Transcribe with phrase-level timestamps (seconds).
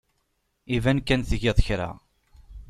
[0.75, 1.89] Iban kan tgid kra.